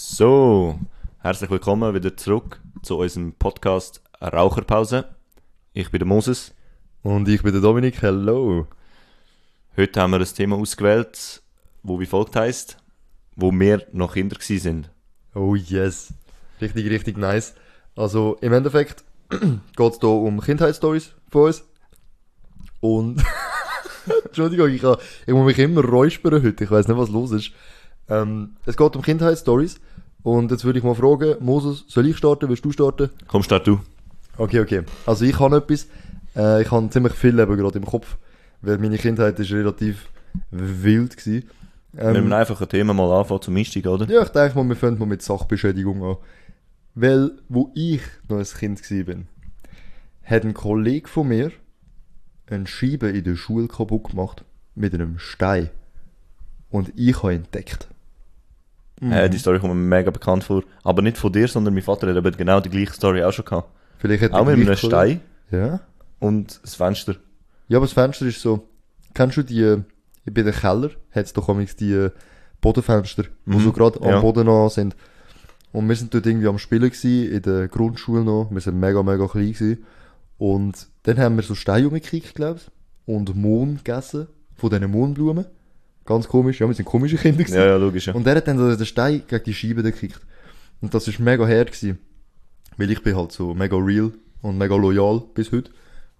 [0.00, 0.78] So,
[1.18, 5.06] herzlich willkommen wieder zurück zu unserem Podcast Raucherpause.
[5.72, 6.54] Ich bin der Moses.
[7.02, 8.68] Und ich bin der Dominik, hello.
[9.76, 11.42] Heute haben wir ein Thema ausgewählt,
[11.82, 12.76] wo wie folgt heißt,
[13.34, 14.90] wo wir noch Kinder gewesen sind.
[15.34, 16.14] Oh yes.
[16.60, 17.56] Richtig, richtig nice.
[17.96, 21.64] Also im Endeffekt geht es hier um Kindheitsstories von uns.
[22.78, 23.24] Und
[24.26, 27.50] Entschuldigung, ich, kann, ich muss mich immer räuspern heute, ich weiß nicht, was los ist.
[28.08, 29.80] Ähm, es geht um Kindheitsstories.
[30.22, 33.10] Und jetzt würde ich mal fragen, Moses, soll ich starten, willst du starten?
[33.28, 33.80] Komm, start du.
[34.36, 34.82] Okay, okay.
[35.06, 35.86] Also ich habe etwas,
[36.36, 38.16] äh, ich habe ziemlich viel eben gerade im Kopf,
[38.60, 40.08] weil meine Kindheit ist relativ
[40.50, 41.48] wild gewesen.
[41.92, 44.06] wir müssen einfach ein Thema mal anfangen zum Einstieg, oder?
[44.08, 46.16] Ja, ich denke mal, wir fangen mal mit Sachbeschädigung an.
[46.94, 49.28] Weil, wo ich noch ein Kind war, bin,
[50.24, 51.52] hat ein Kollege von mir
[52.50, 54.44] eine Scheibe in der Schule kaputt gemacht.
[54.74, 55.70] Mit einem Stein.
[56.70, 57.88] Und ich habe ihn entdeckt.
[59.00, 60.62] Äh, die Story kommt mir mega bekannt vor.
[60.82, 63.44] Aber nicht von dir, sondern mein Vater hat eben genau die gleiche Story auch schon
[63.44, 63.68] gehabt.
[63.98, 65.80] Vielleicht hat Auch mit einem Stein Ja.
[66.18, 67.16] und das Fenster.
[67.68, 68.68] Ja, aber das Fenster ist so.
[69.14, 69.82] Kennst du die, äh,
[70.30, 71.48] bei den Keller hat es doch
[71.80, 72.10] die äh,
[72.60, 74.20] Bodenfenster, die Mhm, so gerade am ja.
[74.20, 74.96] Boden an sind.
[75.72, 78.48] Und wir sind dort irgendwie am Spielen gewesen, in der Grundschule noch.
[78.50, 79.84] Wir sind mega, mega klein gewesen.
[80.38, 82.70] Und dann haben wir so Steine rumgekriegt, glaubst
[83.06, 84.28] Und Mohn gegessen.
[84.54, 85.46] Von diesen Mohnblumen.
[86.08, 86.58] Ganz komisch.
[86.58, 87.58] Ja, wir sind komische Kinder gewesen.
[87.58, 88.06] Ja, ja, logisch.
[88.06, 88.14] Ja.
[88.14, 90.18] Und der hat dann so den Stein gegen die Scheibe gekriegt.
[90.80, 91.98] Und das ist mega hart gewesen.
[92.78, 95.70] Weil ich bin halt so mega real und mega loyal bis heute.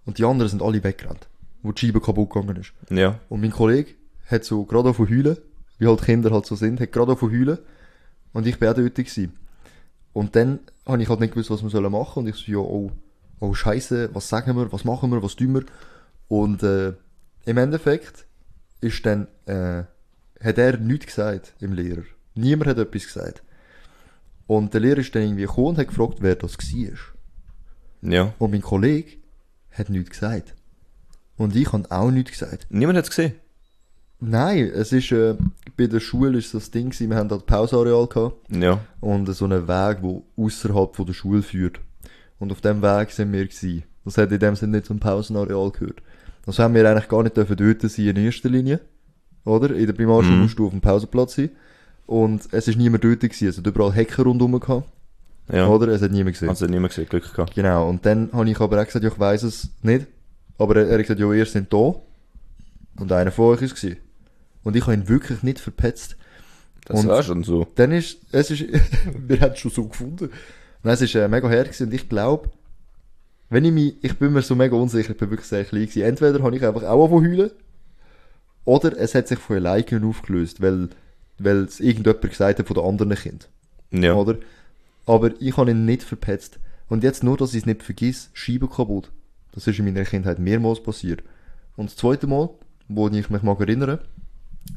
[0.05, 1.27] Und die anderen sind alle weggerannt.
[1.63, 2.71] Wo die Scheibe kaputt gegangen ist.
[2.91, 3.19] ja.
[3.29, 3.95] Und mein Kollege
[4.27, 5.37] hat so gerade von heulen,
[5.79, 7.57] wie halt Kinder halt so sind, hat gerade von heulen.
[8.33, 9.33] Und ich bin auch dort gewesen.
[10.13, 12.19] Und dann habe ich halt nicht gewusst, was wir sollen machen.
[12.19, 12.91] Und ich so, ja, oh,
[13.39, 15.63] oh Scheiße, was sagen wir, was machen wir, was tun wir?
[16.27, 16.93] Und äh,
[17.45, 18.27] im Endeffekt
[18.81, 19.83] ist dann, äh,
[20.43, 22.03] hat er nichts gesagt im Lehrer.
[22.35, 23.43] Niemand hat etwas gesagt.
[24.47, 26.97] Und der Lehrer ist dann irgendwie gekommen und hat gefragt, wer das war.
[28.01, 28.33] Ja.
[28.39, 29.17] Und mein Kollege
[29.71, 30.55] hat nichts gesagt.
[31.37, 32.67] Und ich habe auch nichts gesagt.
[32.69, 33.33] Niemand hat es gesehen.
[34.21, 35.35] Nein, es ist, äh,
[35.77, 38.81] bei der Schule ist so das Ding gewesen, wir haben dort Pausareal gehabt Ja.
[38.99, 41.79] und so einen Weg, der außerhalb von der Schule führt.
[42.37, 43.83] Und auf dem Weg sind wir gewesen.
[44.03, 46.01] Das hat in dem Sinne nicht zum Pausenareal gehört.
[46.49, 48.79] Also haben wir eigentlich gar nicht dürfen dort sein in erster Linie.
[49.45, 49.75] Oder?
[49.75, 50.41] In der Primarschule Mhm.
[50.41, 51.51] musst du auf dem Pausenplatz sein.
[52.07, 53.47] Und es ist niemand dort gewesen.
[53.49, 54.89] Es hat überall Hecken rundherum gehabt.
[55.53, 55.67] Ja.
[55.67, 55.89] Oder?
[55.89, 56.49] Es hat niemand gesehen.
[56.49, 57.53] Also hat niemand gesehen, Glück gehabt.
[57.53, 60.07] Genau, und dann habe ich aber auch gesagt, ja, ich weiss es nicht.
[60.57, 61.93] Aber er, er hat gesagt, ja, ihr seid da.
[62.99, 63.97] Und einer von euch ist gewesen.
[64.63, 66.17] Und ich habe ihn wirklich nicht verpetzt.
[66.85, 67.67] Das Und- war schon so.
[67.75, 68.65] Dann ist, es ist,
[69.27, 70.31] wir haben es schon so gefunden.
[70.81, 72.49] Nein, es ist äh, mega hart gewesen und ich glaube,
[73.49, 76.03] wenn ich mich, ich bin mir so mega unsicher, ich bin wirklich sehr klein gewesen.
[76.03, 77.51] Entweder habe ich einfach auch zu heulen,
[78.65, 80.89] oder es hat sich von alleine aufgelöst, weil,
[81.39, 83.49] weil es irgendjemand gesagt hat von den anderen Kind.
[83.91, 84.13] Ja.
[84.13, 84.37] Oder?
[85.05, 86.59] Aber ich habe ihn nicht verpetzt.
[86.87, 89.11] Und jetzt nur, dass ich es nicht vergiss, Scheibe kaputt.
[89.53, 91.23] Das ist in meiner Kindheit mehrmals passiert.
[91.75, 92.49] Und das zweite Mal,
[92.87, 93.99] wo ich mich mag erinnern,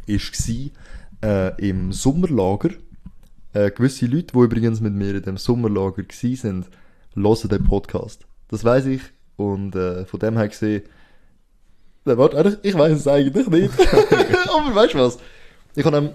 [0.06, 0.72] ist gsi,
[1.22, 2.70] äh, im Sommerlager.
[3.52, 6.70] Äh, gewisse Leute, die übrigens mit mir in dem Sommerlager gsi sind,
[7.14, 8.26] hören den Podcast.
[8.52, 9.00] Das weiß ich.
[9.36, 10.82] Und äh, von dem her gesehen,
[12.04, 13.72] Nein, warte, ich weiß es eigentlich nicht.
[13.80, 15.18] Aber weißt du was?
[15.74, 16.10] Ich habe ähm,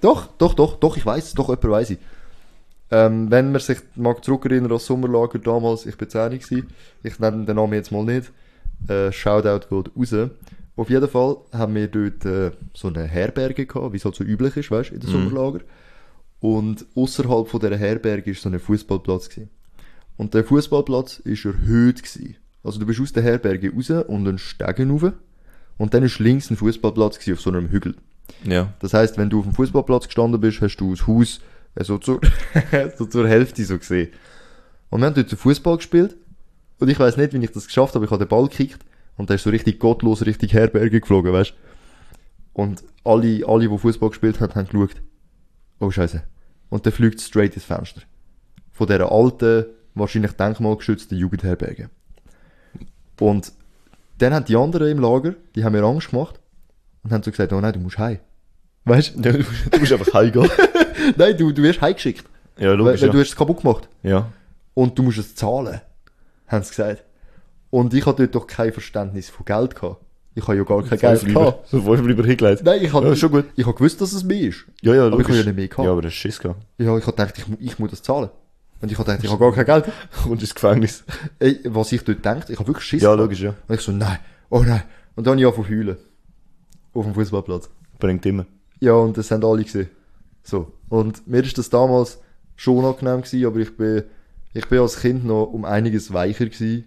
[0.00, 1.98] doch, doch, doch, doch, ich weiß es, doch, jemand weiß ich.
[2.90, 6.68] Ähm, wenn man sich mag zurückerinnern an das Sommerlager damals, ich bin 10 gewesen,
[7.02, 8.32] ich nenne den Namen jetzt mal nicht,
[8.88, 10.30] äh, Shoutout geht raus.
[10.76, 14.24] Auf jeden Fall haben wir dort äh, so eine Herberge gehabt, wie es halt so
[14.24, 15.60] üblich ist, weißt du, in den Sommerlager.
[16.40, 19.50] Und außerhalb von dieser Herberge ist so ein Fußballplatz gewesen.
[20.18, 22.36] Und der Fußballplatz ist erhöht gewesen.
[22.64, 25.12] Also du bist aus der Herberge raus und einen Stegen rauf.
[25.78, 27.94] Und dann ist links ein Fußballplatz gewesen auf so einem Hügel.
[28.44, 28.74] Ja.
[28.80, 31.40] Das heißt, wenn du auf dem Fußballplatz gestanden bist, hast du das Haus
[31.76, 32.20] äh, so zur,
[32.98, 34.08] so zur Hälfte so gesehen.
[34.90, 36.16] Und wir haben dort Fußball gespielt.
[36.80, 38.04] Und ich weiß nicht, wie ich das geschafft habe.
[38.04, 38.84] Ich habe den Ball gekickt
[39.16, 41.54] und der ist so richtig gottlos Richtung Herberge geflogen, weißt
[42.54, 45.00] Und alle, alle, die Fußball gespielt haben, haben geschaut.
[45.78, 46.24] Oh Scheiße.
[46.70, 48.02] Und der fliegt straight ins Fenster.
[48.72, 49.66] Von dieser alten,
[49.98, 51.90] wahrscheinlich denkmalgeschützten Jugendherberge.
[53.20, 53.52] Und
[54.18, 56.40] dann haben die anderen im Lager, die haben mir Angst gemacht
[57.02, 58.18] und haben so gesagt, oh nein, du musst heim.
[58.84, 59.20] Weißt du?
[59.32, 60.48] du musst einfach heimgehen.
[61.16, 62.24] Nein, du, du wirst heimgeschickt.
[62.58, 63.00] Ja, Weil, logisch.
[63.02, 63.12] weil Ja.
[63.12, 63.88] du hast es kaputt gemacht.
[64.02, 64.30] ja.
[64.74, 65.80] Und du musst es zahlen.
[66.46, 67.02] Haben sie gesagt.
[67.70, 70.00] Und ich hatte dort doch kein Verständnis von Geld gehabt.
[70.36, 71.68] Ich habe ja gar kein Geld gehabt.
[71.68, 72.62] So voll lieber hingelegt.
[72.64, 73.46] Nein, ich habe Ja, schon gut.
[73.56, 74.64] ich habe gewusst, dass es mehr ist.
[74.82, 75.26] Ja, ja, Aber ich logisch.
[75.28, 75.84] habe ja nicht mehr gehabt.
[75.84, 76.60] Ja, aber das ist Schiss gehabt.
[76.78, 78.30] Ja, ich habe gedacht, ich, ich muss das zahlen.
[78.80, 79.94] Und ich habe gedacht, ich habe gar kein Geld.
[80.28, 81.04] Und ins Gefängnis.
[81.38, 83.22] Ey, was ich dort denke, ich habe wirklich Schiss Ja, gehabt.
[83.22, 83.54] logisch, ja.
[83.66, 84.18] Und ich so, nein,
[84.50, 84.82] oh nein.
[85.16, 85.96] Und dann habe ich angefangen heulen.
[86.94, 87.70] Auf dem Fußballplatz.
[87.98, 88.46] Bringt immer.
[88.80, 89.88] Ja, und das haben alle gesehen.
[90.42, 90.72] So.
[90.88, 92.20] Und mir ist das damals
[92.56, 94.04] schon unangenehm gewesen, aber ich bin,
[94.54, 96.84] ich bin als Kind noch um einiges weicher gewesen,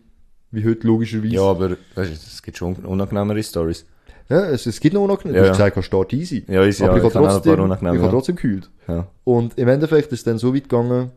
[0.52, 1.34] wie heute logischerweise.
[1.34, 3.86] Ja, aber weißt du, es gibt schon unangenehmere Stories.
[4.30, 5.36] Ja, es, es gibt noch unangenehm.
[5.36, 5.52] Ja, du ja.
[5.52, 6.46] hast gesagt, hast start easy.
[6.48, 8.70] Ja, easy, aber ja, ich ich habe trotzdem, ich habe trotzdem gekühlt.
[8.88, 9.08] Ja.
[9.26, 11.12] Und im Endeffekt ist es dann so weit gegangen,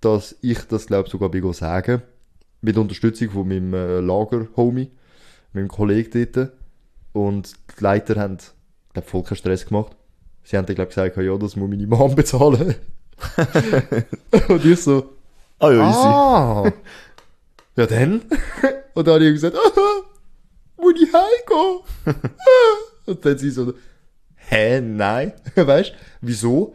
[0.00, 2.02] dass ich das, glaube ich, sogar bin sagen
[2.62, 4.90] mit Unterstützung von meinem äh, Lager-Homie,
[5.52, 6.52] meinem Kollegen dort.
[7.12, 8.38] Und die Leiter haben,
[8.92, 9.96] glaube voll keinen Stress gemacht.
[10.42, 12.74] Sie haben dann, glaube ich, gesagt, ja, das muss meine Mom bezahlen.
[14.48, 15.16] und ich so,
[15.62, 15.98] Ah, ja, easy.
[16.08, 16.72] ah,
[17.76, 18.22] ja dann.
[18.94, 19.80] und dann habe ich gesagt, ah,
[20.80, 22.30] muss ich heimgehen?
[23.04, 23.74] und dann sie so,
[24.36, 25.34] hä, nein.
[25.54, 26.74] weißt du, wieso?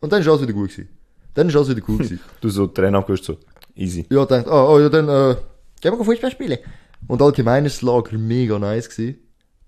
[0.00, 0.90] Und dann ist alles wieder gut gewesen.
[1.38, 2.18] Dann ist alles wieder gut gewesen.
[2.40, 3.36] Du so Tränen abgehst, so.
[3.76, 4.04] Easy.
[4.10, 5.36] ja, denkt, ah, oh, ja, dann, äh,
[5.80, 6.58] gehen wir Fußball spielen.
[7.06, 9.18] Und allgemein ist das Lager mega nice gewesen.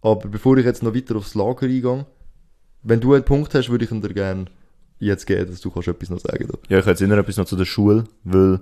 [0.03, 2.07] Aber bevor ich jetzt noch weiter aufs Lager eingehe,
[2.83, 4.47] wenn du einen Punkt hast, würde ich ihn dir gerne
[4.99, 6.59] jetzt geben, dass du kannst etwas noch sagen da.
[6.69, 8.59] Ja, ich erinnere etwas noch zu der Schule, weil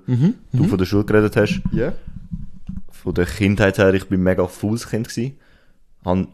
[0.52, 1.62] du von der Schule geredet hast.
[1.72, 1.94] Ja?
[2.90, 5.34] Von der Kindheit her, ich bin mega faules Kind gsi.
[6.04, 6.28] Hab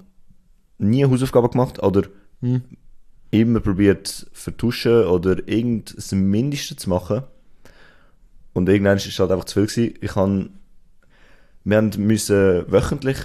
[0.79, 2.03] nie Hausaufgaben gemacht oder
[3.41, 7.23] immer probiert vertuschen oder irgendein Mindeste zu machen.
[8.53, 9.99] Und irgendwann ist es halt einfach zu viel gewesen.
[10.01, 10.51] Ich han,
[11.65, 13.19] wir haben müssen wöchentlich,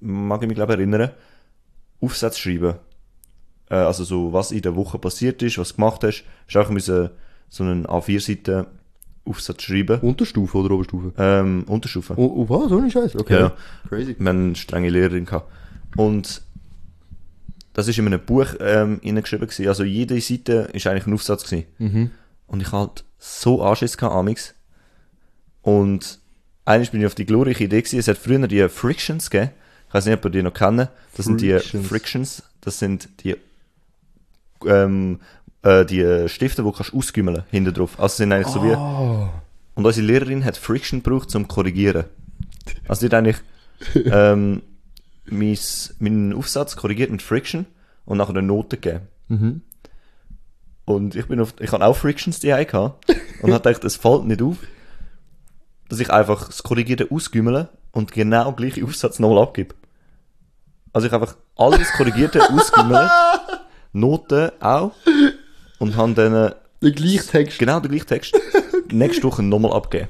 [0.00, 1.10] mag ich mich glaube erinnern,
[2.00, 2.74] Aufsätze schreiben.
[3.70, 6.24] Äh, also so, was in der Woche passiert ist, was du gemacht hast.
[6.46, 7.10] Hast auch müssen
[7.48, 8.66] so einen A4-Seite
[9.26, 10.00] Aufsatz schreiben.
[10.00, 11.12] Unterstufe oder Oberstufe?
[11.16, 12.14] Ähm, Unterstufe.
[12.16, 12.68] Oh, oh was?
[12.68, 13.18] So eine Scheiße?
[13.18, 13.40] Okay.
[13.40, 13.52] Ja.
[13.88, 14.16] Crazy.
[14.18, 15.50] Wir haben eine strenge Lehrerin gehabt.
[15.96, 16.42] Und
[17.74, 19.68] das ist in einem Buch ähm, hineingeschrieben gewesen.
[19.68, 21.66] Also jede Seite ist eigentlich ein Aufsatz gewesen.
[21.78, 22.10] Mhm.
[22.46, 24.54] Und ich halt so Anschiss gehabt, amix.
[25.62, 26.18] Und
[26.64, 27.98] eigentlich bin ich auf die glorreiche Idee gewesen.
[27.98, 29.50] Es hat früher die Frictions gegeben.
[29.88, 30.88] Ich weiß nicht, ob ihr die noch kennen.
[31.16, 31.86] Das sind die Frictions.
[31.88, 32.42] Frictions.
[32.60, 33.36] Das sind die,
[34.66, 35.20] ähm,
[35.62, 37.98] äh, die Stifte, die du kannst ausgümmeln, hinten drauf.
[38.00, 39.28] Also sind eigentlich so wie, Oh.
[39.74, 42.04] und unsere Lehrerin hat Friction gebraucht zum Korrigieren.
[42.88, 43.36] Also die hat eigentlich
[44.10, 44.62] ähm,
[45.26, 45.58] mein,
[45.98, 47.66] meinen Aufsatz korrigiert mit Friction
[48.04, 49.08] und nachher eine Note gegeben.
[49.28, 49.62] Mhm.
[50.84, 53.06] Und ich bin auf, ich habe auch Frictions die gehabt
[53.42, 54.58] und habe gedacht, es fällt nicht auf,
[55.88, 59.74] dass ich einfach das Korrigierte ausgümmele und genau gleiche Aufsatz nochmal abgebe.
[60.92, 63.10] Also ich einfach alles Korrigierte ausgümmele,
[63.92, 64.92] Noten auch
[65.78, 67.58] und habe dann äh, Der gleiche Text.
[67.58, 68.38] genau den gleichen Text
[68.92, 70.08] nächste Woche nochmal abgeben.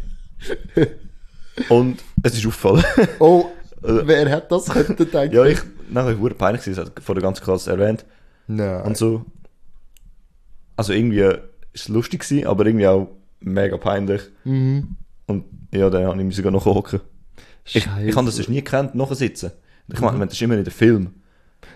[1.68, 2.84] Und es ist auffallend.
[3.20, 3.46] Oh,
[4.06, 5.34] wer hat das könnte denken?
[5.34, 5.58] ja, ich,
[5.90, 8.04] nachher wurde peinlich es hat vor der ganzen Klasse erwähnt.
[8.46, 8.82] Nein.
[8.82, 9.24] Und so.
[10.76, 11.40] Also irgendwie ist
[11.74, 13.08] es lustig gewesen, aber irgendwie auch
[13.40, 14.22] mega peinlich.
[14.44, 14.96] Mhm.
[15.26, 17.00] Und ja, dann habe ich mich sogar noch hocken.
[17.64, 17.86] Ich, ich
[18.16, 19.52] habe das erst nie gekannt, nachher sitzen.
[19.92, 21.14] Ich meine, das ist immer in der Film.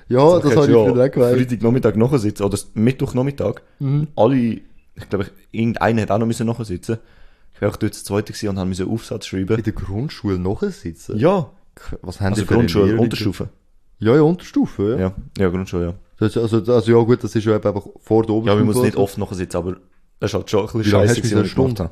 [0.08, 1.48] Ja, Also, das habe ich auch gewählt.
[1.48, 3.62] Freitag Nachmittag nachher sitzen, oder Mittwochnachmittag.
[3.78, 4.08] Mhm.
[4.16, 6.98] Alle, ich glaube, irgendeiner hat auch noch müssen nachher sitzen.
[7.54, 9.56] Ich war auch dort das zweite und habe müssen Aufsatz schreiben.
[9.56, 11.18] In der Grundschule nachher sitzen?
[11.18, 11.50] Ja,
[12.02, 12.96] Was haben also die Grundschule?
[12.98, 13.48] Unterstufe.
[14.00, 14.98] Ja, ja, Unterstufe, ja.
[14.98, 15.94] Ja, ja, Grundschule, ja.
[16.18, 18.58] Das, also, also, ja gut, das ist ja einfach vor der Ja, Oberstufe.
[18.60, 19.76] wir müssen nicht oft nachher sitzen, aber
[20.20, 21.90] das ist halt schon ein bisschen scheiße was ich der gemacht habe.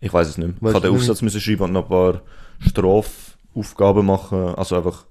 [0.00, 0.56] Ich weiß es nicht mehr.
[0.60, 2.22] Weißt ich habe den Aufsatz müssen schreiben und noch ein paar
[2.60, 5.06] Strafaufgaben machen, also einfach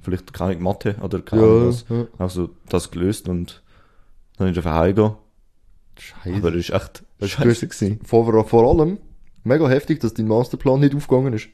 [0.00, 1.84] vielleicht keine Mathe oder keine Ja, was.
[1.88, 2.06] ja.
[2.18, 3.62] Also das gelöst und
[4.36, 5.12] dann ist einfach heimgehen.
[5.98, 6.36] Scheiße.
[6.36, 8.00] Aber das ist echt Das scheiße gewesen.
[8.04, 8.98] vor, vor allem
[9.44, 11.48] mega heftig, dass dein Masterplan nicht aufgegangen ist.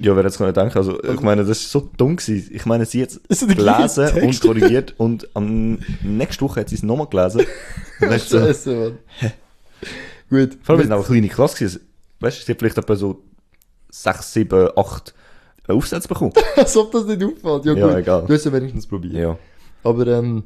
[0.00, 2.50] Ja, wer jetzt nicht denken, also ich meine, das ist so dumm gewesen.
[2.54, 6.82] Ich meine, sie hat gleiche gelesen und korrigiert und am nächsten Woche hat sie es
[6.82, 7.42] nochmal gelesen.
[8.00, 8.74] Und dann so, Scheiße,
[9.20, 9.32] Mann.
[10.30, 10.58] Gut.
[10.62, 11.80] Vor allem, wir sind auch eine kleine Klasse gewesen.
[12.20, 13.22] Weißt du, sie hat vielleicht etwa so
[13.90, 15.12] sechs, sieben, acht
[15.68, 16.32] Aufsätze bekommen.
[16.56, 17.64] Als ob das nicht auffällt.
[17.66, 17.96] Ja, Ja, gut.
[17.98, 18.24] egal.
[18.26, 19.14] Du hast ja wenigstens probiert.
[19.14, 19.38] ja.
[19.82, 20.44] Aber, ähm,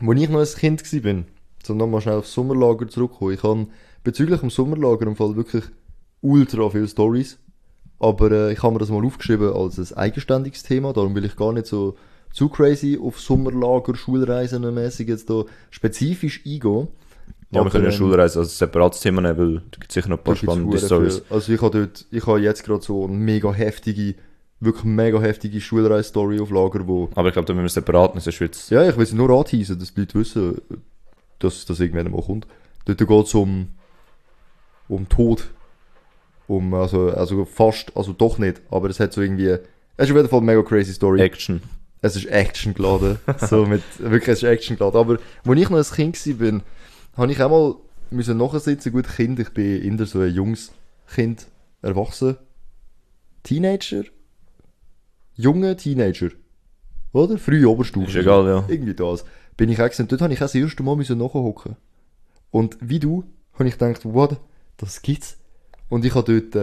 [0.00, 1.26] wo ich noch ein Kind bin,
[1.68, 3.66] um nochmal schnell aufs Sommerlager zurückzukommen, ich habe
[4.04, 5.64] bezüglich dem Sommerlager im Fall wirklich
[6.20, 7.38] ultra viele Stories.
[7.98, 11.36] Aber äh, ich habe mir das mal aufgeschrieben als ein eigenständiges Thema, darum will ich
[11.36, 11.96] gar nicht so
[12.32, 16.88] zu crazy auf Sommerlager, Schulreisen mäßig jetzt da spezifisch eingehen.
[17.50, 20.18] Ja, wir können ja ähm, Schulreise als separates Thema nehmen, weil da gibt sicher noch
[20.18, 21.22] ein paar spannende Stories.
[21.30, 24.16] Also ich habe dort, ich habe jetzt gerade so eine mega heftige,
[24.60, 28.20] wirklich mega heftige Schulreise-Story auf Lager, wo, Aber ich glaube, da müssen wir separat nehmen,
[28.20, 28.68] sonst wird's...
[28.70, 30.60] ja, ich will sie nur anteasen, dass die Leute wissen,
[31.38, 32.46] dass das irgendwann mal kommt.
[32.84, 33.68] Dort geht es um,
[34.88, 35.46] um Tod.
[36.48, 39.58] Um, also, also fast, also doch nicht, aber es hat so irgendwie,
[39.96, 41.20] es ist auf jeden Fall eine mega crazy Story.
[41.20, 41.60] Action.
[42.02, 43.18] Es ist Action geladen.
[43.38, 44.98] so mit, wirklich, es ist Action geladen.
[44.98, 46.62] Aber, als ich noch ein Kind gsi bin,
[47.16, 47.74] habe ich auch mal
[48.10, 48.92] müssen nachsitzen.
[48.92, 50.72] Gut, Kind, ich bin eher so ein junges
[51.12, 51.46] Kind,
[51.82, 52.36] erwachsen.
[53.42, 54.04] Teenager?
[55.34, 56.30] Junge Teenager.
[57.12, 57.38] Oder?
[57.38, 58.08] Frühe Oberstufe.
[58.08, 58.64] Ist egal, ja.
[58.68, 59.24] Irgendwie das.
[59.56, 60.08] Bin ich auch gewesen.
[60.08, 61.76] Dort habe ich auch das erste Mal müssen nachhocken.
[62.50, 63.24] Und wie du,
[63.54, 64.38] habe ich gedacht, what,
[64.76, 65.38] das gibt's.
[65.88, 66.54] Und ich habe dort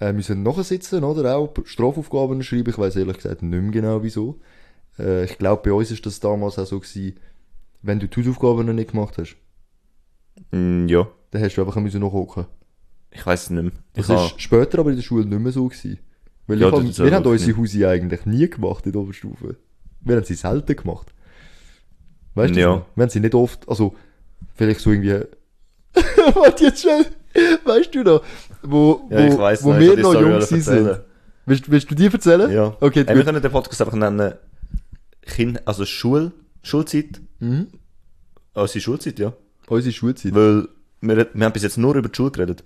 [0.00, 2.70] äh, äh, müssen nachsitzen, oder auch Strafaufgaben schreiben.
[2.70, 4.40] Ich weiß ehrlich gesagt nicht mehr genau wieso.
[4.98, 7.16] Äh, ich glaube, bei uns ist das damals auch so gewesen,
[7.82, 9.36] wenn du die Hausaufgaben noch nicht gemacht hast,
[10.50, 11.06] Mm, ja.
[11.30, 12.46] dann hast du einfach müssen nachhocken.
[13.10, 13.72] Ich weiß es nicht mehr.
[13.94, 15.98] Ich Das habe- ist später aber in der Schule nicht mehr so gewesen.
[16.46, 19.56] Weil Ja, ich hab, wir haben unsere Hausi eigentlich nie gemacht in der Oberstufe.
[20.00, 21.12] Wir haben sie selten gemacht.
[22.34, 22.60] Weißt du?
[22.60, 22.86] Ja.
[22.94, 23.94] Wir haben sie nicht oft, also,
[24.54, 25.20] vielleicht so irgendwie,
[26.34, 27.06] warte jetzt schnell,
[27.64, 28.22] weißt du noch,
[28.62, 31.00] wo, ja, wo, weiss wo wir noch jung sind.
[31.46, 32.50] Willst, willst du die erzählen?
[32.50, 32.76] Ja.
[32.80, 34.34] Okay, Ey, wir können den Podcast einfach nennen,
[35.22, 37.66] kind, also Schul, Schulzeit, Mhm.
[38.54, 39.32] also Schulzeit, ja.
[39.68, 40.34] Unsere Schulzeit.
[40.34, 40.68] Weil
[41.00, 42.62] wir, wir haben bis jetzt nur über die Schule geredet.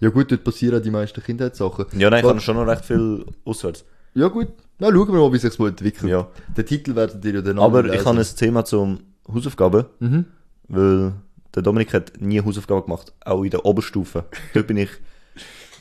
[0.00, 1.86] Ja gut, dort passieren die meisten Kindheitssachen.
[1.96, 3.84] Ja, nein, ich habe schon noch recht viel auswärts.
[4.14, 6.10] Ja gut, na schauen wir mal, wie sich so entwickelt.
[6.10, 6.28] Ja.
[6.56, 9.00] Den Titel werdet ihr ja dann Aber ich habe ein Thema zum
[9.32, 10.24] Hausaufgaben, Mhm.
[10.68, 11.12] weil
[11.54, 14.24] der Dominik hat nie Hausaufgaben gemacht, auch in der Oberstufe.
[14.54, 14.90] Dort bin ich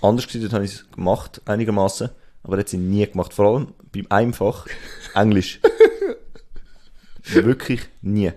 [0.01, 2.10] anders gewesen, dort habe ich es gemacht, einigermaßen,
[2.44, 3.34] aber er hat sie nie gemacht.
[3.34, 4.66] Vor allem beim Einfach
[5.13, 5.60] Englisch.
[7.24, 8.32] Wirklich nie.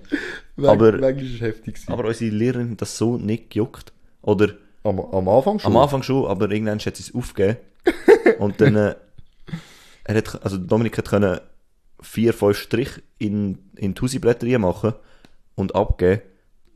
[0.56, 1.92] Weg- aber- Englisch ist heftig gewesen.
[1.92, 3.92] Aber unsere Lehrerin hat das so nicht gejuckt.
[4.22, 4.50] Oder
[4.82, 5.72] Am, am Anfang schon?
[5.72, 7.56] am Anfang schon, aber irgendwann hat sie es aufgegeben.
[8.38, 8.94] Und dann, äh,
[10.04, 11.40] er hat, also Dominik hat können
[12.00, 14.92] vier, fünf Strich in, in die Hausiblätter machen
[15.54, 16.20] und abgeben.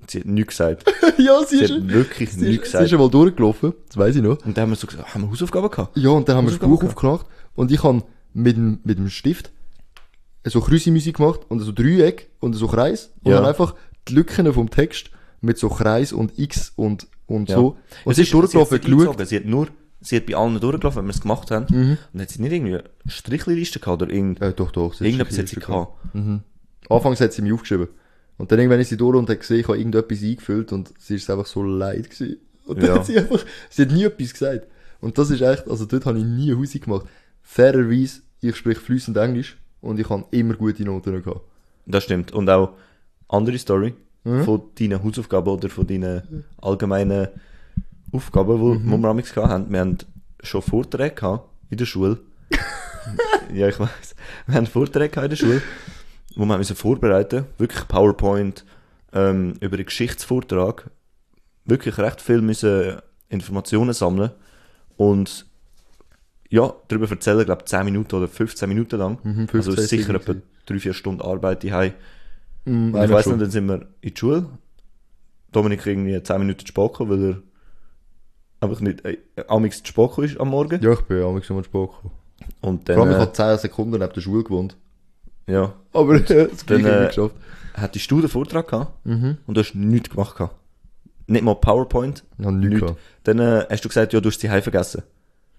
[0.06, 0.84] Sie hat nichts gesagt.
[1.18, 2.84] ja, sie Sie ist, hat wirklich sie, nichts ist, sie gesagt.
[2.86, 4.44] ist einmal durchgelaufen, das weiß ich noch.
[4.44, 5.96] Und dann haben wir so gesagt, haben wir Hausaufgaben gehabt?
[5.96, 8.02] Ja, und dann haben wir das Buch aufgemacht und ich habe
[8.32, 9.50] mit dem, mit dem Stift
[10.44, 13.38] so Kreusemusik gemacht und so Dreieck und so Kreis und Ja.
[13.38, 13.74] dann einfach
[14.06, 17.56] die Lücken vom Text mit so Kreis und X und, und Ja.
[17.56, 17.76] so.
[18.04, 19.26] Und sie ist durchgelaufen, sie hat geschaut.
[19.28, 19.68] Sie hat nur,
[20.00, 21.66] sie hat bei allen durchgelaufen, wenn wir es gemacht haben.
[21.68, 21.98] Mhm.
[22.14, 24.94] Und hat sie nicht irgendwie Strichliste gehabt oder irgend, Äh, doch, doch.
[24.94, 25.92] sie irgendetwas hat sie gehabt.
[26.14, 26.40] Mhm.
[26.88, 27.88] Anfangs hat sie mich aufgeschrieben.
[28.38, 31.16] Und dann irgendwann ist sie durch und hat gesehen, ich habe irgendetwas eingefüllt und sie
[31.16, 32.36] ist einfach so leid gewesen.
[32.66, 32.94] Und dann Ja.
[32.96, 34.66] hat sie einfach, sie hat nie etwas gesagt.
[35.00, 37.06] Und das ist echt, also dort habe ich nie Hausi gemacht.
[37.42, 41.40] Fairerweise, ich spreche fließend Englisch und ich habe immer gute Noten gehabt.
[41.86, 42.32] Das stimmt.
[42.32, 42.74] Und auch
[43.28, 44.44] andere Story Mhm.
[44.44, 47.28] von deinen Hausaufgaben oder von deinen allgemeinen
[48.12, 49.00] Aufgaben, wo, Mhm.
[49.02, 49.70] wir gehabt haben.
[49.72, 49.98] Wir haben
[50.42, 52.18] schon Vorträge gehabt in der Schule.
[53.54, 54.14] ja, ich weiß.
[54.46, 55.62] Wir haben Vorträge gehabt in der Schule,
[56.36, 58.64] wo wir müssen vorbereiten Wirklich PowerPoint,
[59.12, 60.90] ähm, über einen Geschichtsvortrag.
[61.64, 64.30] Wirklich recht viel müssen Informationen sammeln.
[64.96, 65.46] Und
[66.50, 69.18] ja, darüber erzählen, glaube ich, 10 Minuten oder 15 Minuten lang.
[69.22, 70.34] Mhm, also 15 sicher ist etwa
[70.66, 71.72] 3-4 Stunden Arbeit die
[72.64, 73.32] Mhm, ich schon.
[73.32, 74.46] nicht, dann sind wir in die Schule.
[75.52, 77.42] Dominik irgendwie 10 Minuten zu spät gekommen, weil er
[78.60, 79.18] einfach nicht, äh,
[79.48, 80.82] amix zu spät ist am Morgen.
[80.82, 81.20] Ja, ich bin
[81.56, 82.12] mal spät gekommen.
[82.60, 84.76] Und Vor allem, ich dann, habe 10 Sekunden neben der Schule gewohnt.
[85.48, 86.28] Ja, Aber das
[86.66, 87.34] Dann, Gleiche äh, nicht geschafft.
[87.74, 89.38] hattest du den Vortrag gehabt Mhm.
[89.46, 90.54] und du hast nichts gemacht gehabt.
[91.26, 92.24] Nicht mal PowerPoint.
[92.42, 92.96] Habe nichts Nichts.
[93.24, 95.02] Dann äh, hast du gesagt, ja, du hast die Hai vergessen.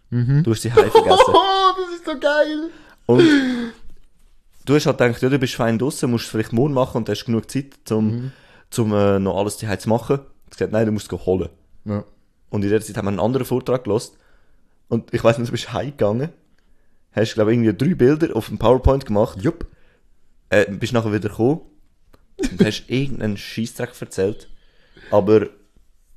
[0.10, 0.44] Mhm.
[0.44, 1.20] Du hast die Hai vergessen.
[1.28, 2.70] Oh, das ist so geil!
[3.06, 3.24] Und
[4.66, 7.10] du hast halt gedacht, ja, du bist fein draussen, musst es vielleicht morgen machen und
[7.10, 8.32] hast genug Zeit, um, Mhm.
[8.72, 10.20] zum äh, noch alles die zu machen.
[10.46, 11.50] Ich gesagt, nein, du musst es holen.
[11.86, 12.04] Ja.
[12.50, 14.18] Und in der Zeit haben wir einen anderen Vortrag gelost.
[14.88, 16.30] Und ich weiß nicht, du bist heimgegangen.
[17.12, 19.40] Hast, glaube ich, irgendwie drei Bilder auf dem PowerPoint gemacht.
[19.42, 19.68] Jupp.
[20.50, 21.62] Äh, bist nachher wieder gekommen.
[22.38, 24.50] Und hast irgendeinen Scheissdreck erzählt.
[25.12, 25.48] Aber,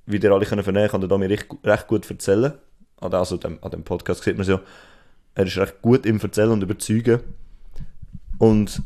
[0.06, 2.52] wie ihr alle können vernehmen, kann der Dami recht, recht gut erzählen.
[3.00, 4.60] Oder Also, dem, an dem Podcast sieht man so.
[5.34, 7.20] Er ist recht gut im Erzählen und Überzeugen.
[8.38, 8.82] Und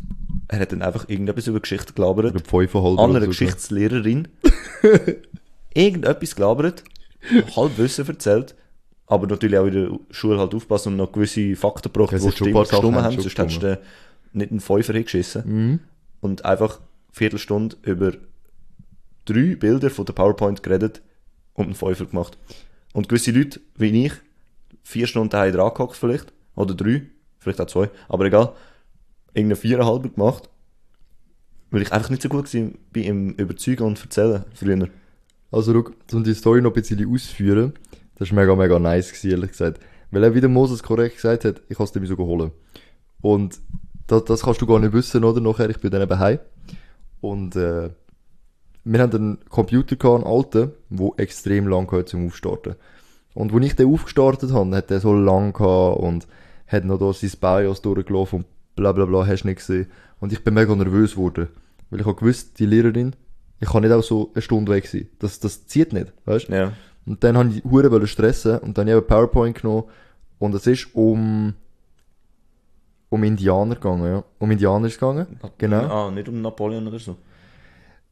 [0.49, 3.03] er hat dann einfach irgendetwas über Geschichte gelabert Oder Pfeifenhalter.
[3.03, 3.27] an einer.
[3.27, 4.29] Geschichtslehrerin
[5.75, 6.85] irgendetwas gelabert,
[7.57, 8.55] halb Wissen erzählt,
[9.07, 12.31] aber natürlich auch in der Schule halt aufpassen und noch gewisse Fakten gebracht, Es die
[12.33, 13.79] stimmen, gestimmt haben sonst hättest du
[14.37, 15.43] nicht einen Fünfer hingeschissen.
[15.47, 15.81] Mhm.
[16.21, 18.13] Und einfach eine Viertelstunde über
[19.25, 21.03] drei Bilder von der PowerPoint geredet
[21.55, 22.39] und einen Fünfer gemacht.
[22.93, 24.13] Und gewisse Leute, wie ich,
[24.83, 27.03] vier Stunden daheim dran gehockt vielleicht, oder drei,
[27.39, 28.55] vielleicht auch zwei, aber egal,
[29.35, 30.49] irgendeine viereinhalb gemacht,
[31.71, 34.89] weil ich einfach nicht so gut war im Überzeugen und Erzählen früher.
[35.51, 37.75] Also, schau, um die Story noch ein bisschen auszuführen,
[38.17, 39.81] das war mega, mega nice, gewesen, ehrlich gesagt.
[40.11, 42.53] Weil er, wie der Moses korrekt gesagt hat, ich habe es dir so geholt.
[43.21, 43.61] Und
[44.07, 45.41] das, das kannst du gar nicht wissen, oder?
[45.41, 46.39] Nachher, ich bin dann eben heim.
[47.21, 47.91] Und, äh,
[48.89, 52.77] wir haben einen Computer gehabt, einen alten, der extrem lang gehört zum Aufstarten.
[53.35, 56.29] Und als ich den aufgestartet habe, hat der so lang gehabt und
[56.69, 58.47] hat noch da sein BIOS durchgelaufen und
[58.77, 59.89] bla bla bla, hast du nicht gesehen.
[60.21, 61.49] Und ich bin mega nervös geworden.
[61.91, 63.17] Weil ich habe gewusst, die Lehrerin,
[63.61, 65.09] ich kann nicht auch so eine Stunde weg sein.
[65.19, 66.55] Das, das zieht nicht, weißt du?
[66.55, 66.73] Ja.
[67.07, 69.85] Und dann habe ich hure wollen stressen und dann habe ich PowerPoint genommen
[70.39, 71.55] und es ist um
[73.09, 74.25] um Indianer gegangen, ja.
[74.39, 75.27] Um Indianer ist es gegangen,
[75.59, 75.83] genau.
[76.07, 77.17] Ah, nicht um Napoleon oder so.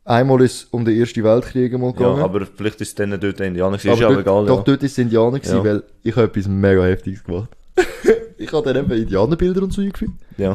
[0.06, 2.20] Einmal ist es um den Ersten Weltkrieg mal Ja, gegangen.
[2.22, 3.88] aber vielleicht ist es dann dort Indianer gewesen.
[3.88, 4.62] Ist Aber ja aber dort, egal, doch, ja.
[4.64, 5.64] dort ist es Indianer gewesen, Ja.
[5.64, 7.48] weil ich habe etwas mega Heftiges gemacht.
[8.38, 10.12] ich habe dann eben Indianerbilder und so eingefügt.
[10.36, 10.52] Ja.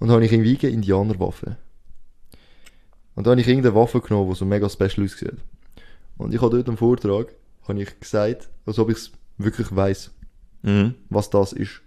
[0.00, 1.56] Und dann habe ich irgendwie gegeben, Indianerwaffe.
[3.14, 5.32] Und dann habe ich irgendeine Waffe genommen, die so mega special aussieht.
[6.16, 7.28] Und ich habe dort am Vortrag,
[7.66, 10.10] habe ich gesagt, als ob ich es wirklich weiss,
[10.62, 10.94] Mhm.
[11.08, 11.80] was das ist.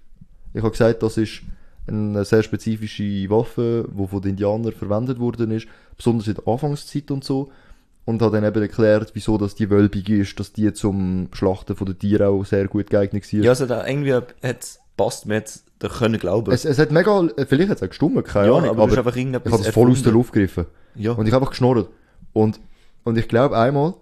[0.54, 1.42] Ich habe gesagt, das ist
[1.88, 7.12] eine sehr spezifische Waffe, die von den Indianern verwendet worden ist, besonders in der Anfangszeit
[7.12, 7.52] und so.
[8.06, 11.86] Und habe dann eben erklärt, wieso das die wölbig ist, dass die zum Schlachten von
[11.86, 13.40] den Tieren auch sehr gut geeignet war.
[13.42, 16.52] Ja, also da irgendwie hat passt mir jetzt da können glauben.
[16.52, 19.16] Es, es hat mega, vielleicht hat es auch gestummt, keine ja, Ahnung, aber, aber, einfach
[19.16, 20.14] ich habe das voll aus der.
[20.14, 20.66] Luft gegriffen.
[20.96, 21.14] Ja.
[21.14, 21.90] Und ich habe einfach geschnurrt.
[22.34, 22.60] Und,
[23.04, 23.96] und ich glaube einmal,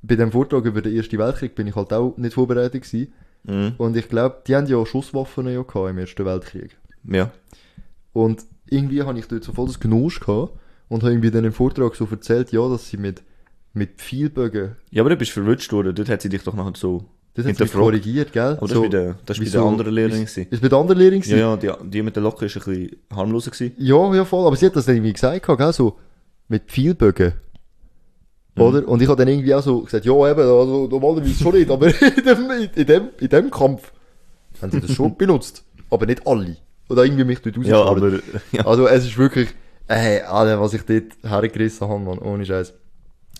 [0.00, 3.12] bei dem Vortrag über den Ersten Weltkrieg bin ich halt auch nicht vorbereitet gewesen.
[3.44, 3.74] Mhm.
[3.76, 6.78] Und ich glaube, die haben ja Schusswaffen ja gehabt im Ersten Weltkrieg.
[7.10, 7.30] Ja.
[8.12, 10.52] Und irgendwie habe ich dort so voll das Genusch gehabt
[10.88, 13.22] und habe irgendwie dann im Vortrag so erzählt, ja, dass sie mit,
[13.72, 15.94] mit Pfeilbögen, Ja, aber du bist verwünscht worden.
[15.94, 18.56] Dort hat sie dich doch nachher so das hat sie mich korrigiert, gell?
[18.56, 20.78] Aber das so, ist bei der, das bei der anderen Lehrerin Ist, ist bei der
[20.78, 23.74] anderen Lehrerin Ja, ja, die, die mit der Locke ist ein bisschen harmloser gewesen.
[23.78, 24.44] Ja, ja, voll.
[24.44, 25.72] Aber sie hat das dann irgendwie gesagt, gell?
[25.72, 25.96] So,
[26.48, 27.34] mit Pfeilbögen.
[28.56, 28.62] Mhm.
[28.62, 28.88] Oder?
[28.88, 31.86] Und ich habe dann irgendwie auch so gesagt, ja, eben, also, normalerweise schon nicht, aber
[32.16, 33.92] in dem, in dem, in dem Kampf
[34.60, 35.64] haben sie das schon benutzt.
[35.90, 36.56] Aber nicht alle.
[36.88, 38.22] Oder irgendwie mich dort Ja, rausgefahren.
[38.22, 38.66] aber, ja.
[38.66, 39.48] Also, es ist wirklich,
[39.86, 42.72] ey, Alter, was ich dort hergerissen habe, Mann, ohne Scheiß.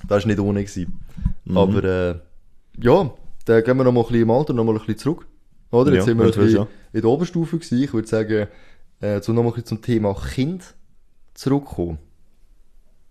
[0.07, 0.63] Das war nicht ohne.
[0.65, 0.99] Gewesen.
[1.45, 1.57] Mhm.
[1.57, 2.15] Aber, äh,
[2.81, 3.11] ja,
[3.47, 5.27] dann gehen wir noch mal ein bisschen im Alter noch mal ein bisschen zurück.
[5.71, 5.93] Oder?
[5.93, 7.83] Jetzt Ja, sind wir ein bisschen in der Oberstufe gewesen.
[7.83, 8.47] Ich würde sagen,
[9.01, 10.75] äh, zu noch mal ein bisschen zum Thema Kind
[11.35, 11.99] zurückkommen.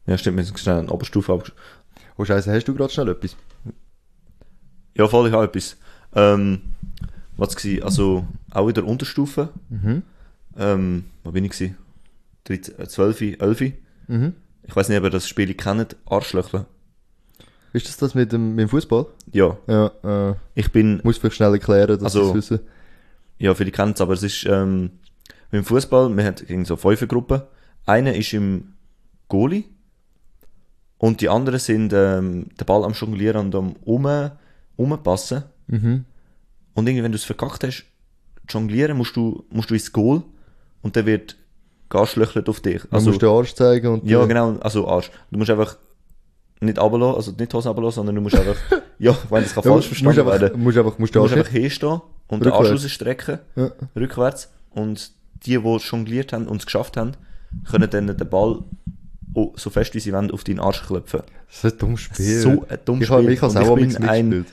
[0.05, 1.53] ja, stimmt, wir sind schnell eine Oberstufe abgesch...
[2.17, 3.35] Oh Scheiße, hast du gerade schnell etwas?
[4.95, 5.77] Ja, voll, ich habe etwas.
[6.15, 6.61] Ähm,
[7.37, 9.49] was war, also, auch in der Unterstufe.
[9.69, 10.01] Mhm.
[10.57, 11.77] Ähm, wo bin ich gewesen?
[12.45, 13.73] 13, äh, 12, 11.
[14.07, 14.33] Mhm.
[14.63, 15.95] Ich weiß nicht, ob ihr das Spiel kennt.
[16.05, 16.65] Arschlöchle.
[17.73, 19.05] Ist das das mit dem, mit dem Fußball?
[19.31, 19.57] Ja.
[19.67, 22.59] Ja, äh, Ich bin, muss vielleicht schnell erklären, dass Also- es wissen.
[23.37, 24.91] ja, viele kennen es, aber es ist, ähm,
[25.51, 27.41] mit dem Fußball, wir haben gegen so fünf Gruppen.
[27.85, 28.73] Einer ist im
[29.29, 29.63] Goalie.
[30.97, 34.31] Und die anderen sind, ähm, den Ball am Jonglieren und am um,
[34.75, 35.43] umpassen.
[35.67, 36.05] Mhm.
[36.73, 37.85] Und irgendwie, wenn du es verkackt hast,
[38.49, 40.23] jonglieren, musst du, musst du ins Goal.
[40.87, 41.35] Und dann wird
[41.89, 42.81] Gaslöchlet auf dich.
[42.85, 45.11] Also, Also, du musst den Arsch zeigen und ja, genau, also Arsch.
[45.31, 45.77] Du musst einfach
[46.61, 48.55] nicht runterlassen, also nicht Hose runterlassen, sondern du musst einfach,
[48.99, 50.63] ja, meine, das kann ja, falsch musst verstanden einfach, werden.
[50.63, 52.83] musst einfach, musst Du musst einfach hinstehen und den Arsch Rückwärts.
[52.85, 53.71] rausstrecken, Ja.
[53.95, 54.49] rückwärts.
[54.71, 55.11] Und
[55.45, 57.11] die, die jongliert haben und es geschafft haben,
[57.69, 58.59] können dann den Ball
[59.33, 61.21] oh, so fest wie sie wollen auf deinen Arsch klopfen.
[61.47, 62.39] Das ist ein dummes Spiel.
[62.39, 63.21] So ein dummes ich Spiel.
[63.23, 64.45] mich als ich auch bin ein-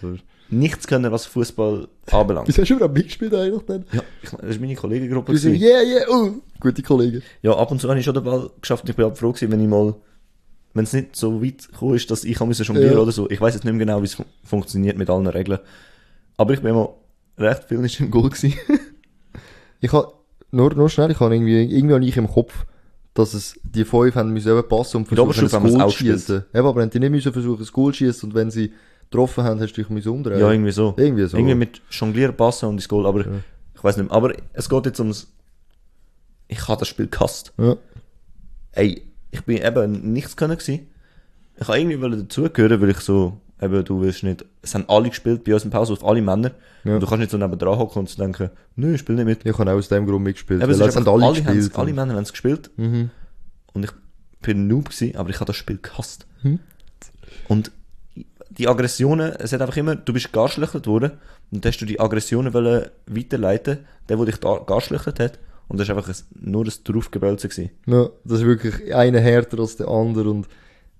[0.54, 2.48] Nichts können, was Fußball anbelangt.
[2.48, 3.84] Wieso hast du überhaupt mitgespielt eigentlich dann?
[3.92, 5.32] Ja, ich, das ist meine Kollegengruppe.
[5.32, 7.22] Du so, yeah, yeah, oh, gute Kollegen.
[7.42, 8.88] Ja, ab und zu habe ich schon den Ball geschafft.
[8.88, 9.94] Ich bin aber froh gewesen, wenn ich mal,
[10.74, 12.98] wenn es nicht so weit gekommen ist, dass ich müssen jonglieren Ja.
[13.00, 13.28] oder so.
[13.30, 15.58] Ich weiß jetzt nicht mehr genau, wie es fun funktioniert mit allen Regeln.
[16.36, 16.94] Aber ich bin immer
[17.38, 18.54] recht viel nicht im Goal gewesen.
[19.80, 20.12] Ich habe,
[20.50, 22.64] nur, nur schnell, ich habe irgendwie, irgendwie habe ich im Kopf,
[23.12, 25.98] dass es die fünf haben müssen eben passen und versuchen, Oberstufe ein Goal auch zu
[25.98, 26.44] schießen.
[26.54, 28.72] Eben, aber haben die nicht müssen versuchen, ein Goal zu schießen und wenn sie
[29.10, 30.40] getroffen haben, hast du dich müssen umdrehen.
[30.40, 30.94] ja, irgendwie so.
[30.96, 31.36] Irgendwie so.
[31.36, 33.32] Irgendwie mit Jonglieren passen und ins Goal, aber Ja.
[33.74, 34.16] ich weiß nicht mehr.
[34.16, 35.32] Aber es geht jetzt ums,
[36.48, 37.52] ich habe das Spiel gehasst.
[37.58, 37.76] Ja.
[38.72, 40.88] Ey, ich bin eben nichts können gewesen.
[41.60, 45.44] Ich habe irgendwie dazugehören, weil ich so, eben, du willst nicht, es haben alle gespielt
[45.44, 46.50] bei uns im Pause, auf alle Männer.
[46.82, 46.94] Ja.
[46.94, 49.46] Und du kannst nicht so neben dran hocken und denken, nö, ich spiele nicht mit.
[49.50, 50.62] Ich habe auch aus dem Grund mitgespielt.
[50.62, 51.78] Eben, weil es haben alle alle, gespielt.
[51.78, 52.70] alle Männer haben es gespielt.
[52.76, 53.10] Mhm.
[53.72, 53.90] Und ich
[54.42, 56.26] bin ein Noob gewesen, aber ich habe das Spiel gehasst.
[56.42, 56.58] Hm.
[57.48, 57.70] Und
[58.58, 61.12] die Aggressionen, es hat einfach immer, du bist garschlöchert worden
[61.50, 65.38] und dann hast du die Aggressionen wollen weiterleiten, der, der dich da garschlöchert hat.
[65.68, 67.70] Und das war einfach ein, nur ein Draufgebölze gewesen.
[67.86, 70.46] Ja, das ist wirklich einer härter als der andere und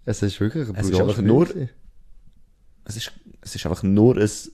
[0.06, 1.70] es ist wirklich ein Es ist einfach nur- gewesen.
[2.86, 4.50] Es ist, es ist einfach nur ein, es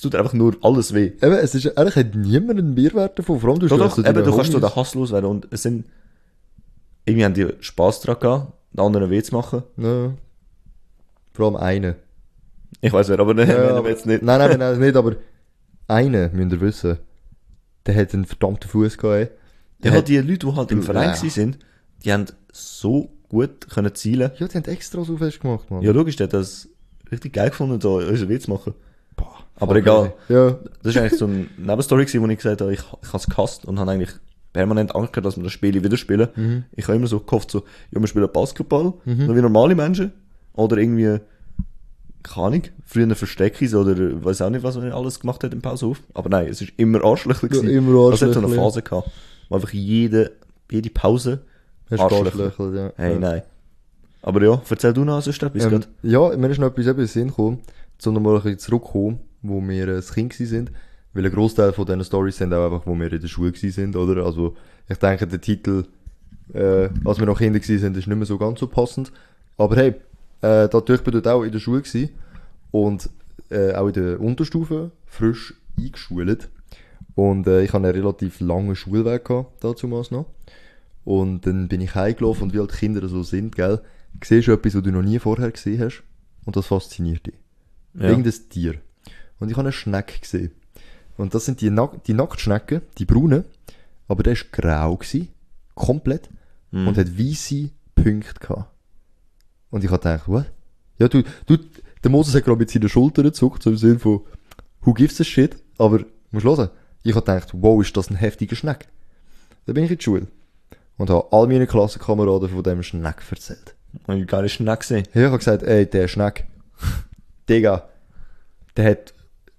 [0.00, 1.12] tut einfach nur alles weh.
[1.22, 3.40] Eben, es ist, eigentlich hat niemand einen Mehrwert davon.
[3.40, 4.68] Vor allem, du Doch, doch, eben, du kannst Homies.
[4.68, 5.86] den Hass loswerden und es sind,
[7.04, 9.62] irgendwie haben die Spass dran gehabt, den anderen weh zu machen.
[9.76, 10.12] Ja.
[11.34, 11.96] Vor allem eine.
[12.80, 14.22] Ich weiß wer, aber nein, Ja, nennen wir jetzt nicht.
[14.22, 15.16] Nein, nein, nein, nicht, aber
[15.88, 16.98] eine, müsst ihr wissen,
[17.86, 19.32] der hat einen verdammten Fuß gehabt,
[19.84, 20.84] Ja, hat, die Leute, die halt im Ja.
[20.84, 21.58] Verein gewesen sind,
[22.04, 24.30] die haben so gut können zielen.
[24.38, 25.82] ja, die haben extra so fest gemacht, Mann.
[25.82, 26.68] Ja, logisch, der hat das
[27.10, 28.74] richtig geil gefunden, da unseren Witz machen.
[29.16, 30.14] Boah, Aber egal.
[30.28, 33.18] Ja, Das ist eigentlich so eine Nebenstory gewesen, wo ich gesagt habe, ich, ich habe
[33.18, 34.10] es gehasst und habe eigentlich
[34.52, 36.28] permanent Angst gehabt, dass wir das Spiel wieder spielen.
[36.36, 36.64] Mhm.
[36.72, 40.12] Ich habe immer so gehofft, so, ja, wir spielen Basketball, so wie normale Menschen.
[40.54, 41.18] Oder irgendwie,
[42.22, 46.00] keine Ahnung, früher Versteckis oder weiß auch nicht, was man alles gemacht hat im Pausehof.
[46.14, 47.68] Aber nein, es ist immer Arschlöcher Ja, gewesen.
[47.68, 48.62] immer Das hat so eine ja.
[48.62, 49.10] Phase gehabt,
[49.48, 50.32] wo einfach jede,
[50.70, 51.42] jede Pause
[51.90, 52.26] Arschlöcher.
[52.26, 52.92] Arschlöcher, ja.
[52.96, 53.18] Hey, ja.
[53.18, 53.42] nein.
[54.22, 55.88] Aber ja, erzähl du noch sonst etwas Ähm, grad.
[56.02, 57.58] ja, mir ist noch etwas eben in den Sinn gekommen,
[58.06, 60.72] um nochmal ein bisschen zurückzukommen, wo wir äh, das Kind sind.
[61.12, 63.94] Weil ein Großteil von diesen Stories sind auch einfach, wo wir in der Schule sind,
[63.96, 64.24] oder?
[64.24, 64.56] Also,
[64.88, 65.84] ich denke, der Titel,
[66.52, 69.12] äh, als wir noch Kinder sind, ist nicht mehr so ganz so passend.
[69.56, 69.94] Aber hey,
[70.44, 72.10] äh, dadurch bin ich dort auch in der Schule gewesen
[72.70, 73.08] und
[73.50, 76.48] äh, auch in der Unterstufe frisch eingeschult.
[77.14, 80.26] Und äh, ich hatte einen relativ langen Schulweg gehabt, dazu noch.
[81.04, 83.80] Und dann bin ich heimgelaufen und wie halt Kinder so sind, gell,
[84.22, 86.02] siehst du etwas, was du noch nie vorher gesehen hast
[86.44, 87.34] und das fasziniert dich.
[87.94, 88.08] Ja.
[88.08, 88.74] Irgendein Tier.
[89.38, 90.52] Und ich habe eine Schnecke gesehen.
[91.16, 93.44] Und das sind die, Nack die Nacktschnecken, die braunen,
[94.08, 95.28] aber der ist grau gewesen,
[95.74, 96.28] komplett,
[96.74, 96.88] Mhm.
[96.88, 98.73] und hat weiße Punkte gehabt.
[99.74, 100.46] Und ich habe gedacht, what?
[100.98, 101.56] Ja, du, du,
[102.04, 104.20] der Moses hat gerade mit seinen Schultern gezuckt, so im Sinne von,
[104.82, 105.56] who gives a shit?
[105.78, 106.70] Aber, musst hören,
[107.02, 108.86] ich habe gedacht, wow, ist das ein heftiger Schneck.
[109.66, 110.28] Dann bin ich in die Schule.
[110.96, 113.74] Und habe all meinen Klassenkameraden von dem Schneck erzählt.
[114.06, 115.08] Hab ich gar nicht schnell gesehen.
[115.12, 116.46] Ja, ich habe gesagt, ey, der Schneck,
[117.48, 117.88] Digga,
[118.76, 119.12] der hat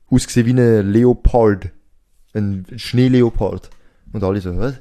[0.09, 1.71] ausgesehen wie ein Leopard.
[2.33, 3.69] Ein Schneeleopard.
[4.13, 4.75] Und alle so, was?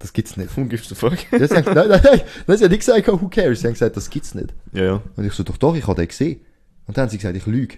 [0.00, 0.56] Das gibt's nicht.
[0.56, 1.18] Who gives the fuck?
[1.30, 3.60] Ja, sie haben, nein, nein, nein, nein, sie haben nicht gesagt, who cares?
[3.60, 4.52] Sie haben gesagt, das gibt's nicht.
[4.72, 5.02] ja, ja.
[5.14, 6.40] Und ich so, doch, doch, ich habe den gesehen.
[6.86, 7.76] Und dann haben sie gesagt, ich lüge.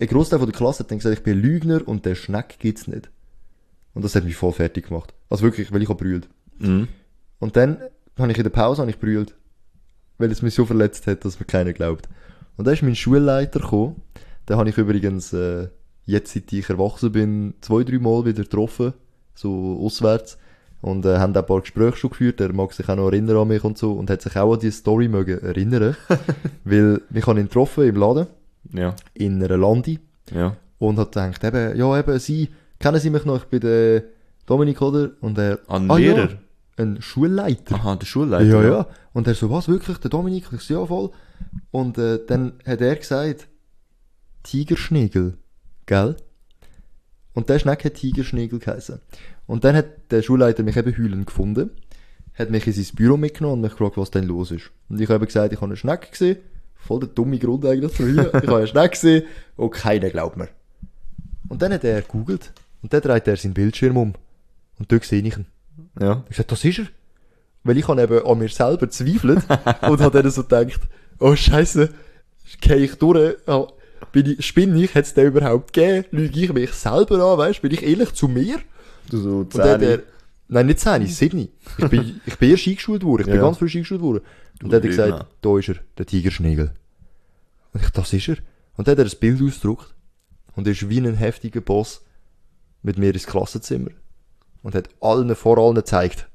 [0.00, 2.86] Ein Großteil von der Klasse hat dann gesagt, ich bin Lügner und der Schneck gibt's
[2.86, 3.10] nicht.
[3.94, 5.12] Und das hat mich voll fertig gemacht.
[5.28, 6.28] Also wirklich, weil ich habe brüllt.
[6.58, 6.88] Mhm.
[7.40, 7.78] Und dann
[8.18, 9.34] habe ich in der Pause habe ich brüllt.
[10.16, 12.08] Weil es mich so verletzt hat, dass mir keiner glaubt.
[12.56, 14.02] Und dann ist mein Schulleiter gekommen.
[14.48, 15.68] Den habe ich übrigens, äh,
[16.06, 18.94] jetzt seit ich erwachsen bin, zwei, drei Mal wieder getroffen.
[19.34, 20.38] So auswärts.
[20.80, 22.40] Und äh, haben auch ein paar Gespräche schon geführt.
[22.40, 23.92] Er mag sich auch noch erinnern an mich und so.
[23.92, 25.96] Und hat sich auch an diese Story mögen erinnern.
[26.64, 28.26] weil mich habe ihn getroffen im Laden.
[28.72, 29.98] Ja, In einer Landi.
[30.32, 30.56] ja.
[30.78, 33.38] Und hat gedacht, eben, ja, eben, sie, kennen Sie mich noch?
[33.38, 34.04] Ich bin der
[34.46, 35.10] Dominik, oder?
[35.20, 36.30] Und er, Ein ah, Lehrer?
[36.30, 36.38] Ja,
[36.78, 37.74] ein Schulleiter.
[37.74, 38.62] Aha, der Schulleiter.
[38.62, 38.86] Ja, ja.
[39.12, 40.52] Und er so, was, wirklich, der Dominik?
[40.52, 41.10] Und ich so, ja, voll.
[41.72, 43.48] Und äh, dann hat er gesagt,
[44.44, 45.36] Tigerschnägel,
[45.86, 46.16] gell?
[47.34, 49.00] Und der Schneck hat Tigerschnägel geheißen.
[49.48, 51.70] Und dann hat der Schulleiter mich eben heulend gefunden,
[52.34, 54.70] hat mich in sein Büro mitgenommen und mich gefragt, was denn los ist.
[54.90, 56.36] Und ich habe gesagt, ich habe einen Schneck gesehen,
[56.76, 58.26] voll der dumme Grund eigentlich zu mir.
[58.26, 59.24] ich habe einen Schneck gesehen
[59.56, 60.48] und keiner glaubt mir.
[61.48, 64.14] Und dann hat er gegoogelt und dann dreht er seinen Bildschirm um.
[64.78, 65.46] Und dort sehe ich ihn.
[65.98, 66.22] Ja.
[66.24, 66.86] Ich gesagt, das ist er.
[67.64, 69.44] Weil ich habe eben an mir selber gezweifelt
[69.88, 70.80] und habe dann so gedacht,
[71.18, 71.88] oh Scheiße,
[72.60, 73.36] gehe ich durch,
[74.12, 77.62] bin ich, spinne ich, hat es den überhaupt gegeben, lüge ich mich selber an, weißt,
[77.62, 78.58] bin ich ehrlich zu mir?
[79.10, 79.78] Du so Zähne.
[79.78, 80.02] der,
[80.48, 81.50] nein, nicht 10, Sydney.
[81.78, 83.42] Ich bin, ich bin erst eingeschult worden, ich bin Ja.
[83.42, 84.22] ganz frisch eingeschult worden.
[84.62, 86.72] Und dann hat er gesagt, da ist er, der Tigerschnägel.
[87.72, 88.36] Und ich, das ist er.
[88.76, 89.94] Und dann hat er ein Bild ausgedruckt
[90.56, 92.04] und ist wie ein heftiger Boss
[92.82, 93.90] mit mir ins Klassenzimmer
[94.62, 96.28] und hat allen vor allen gezeigt,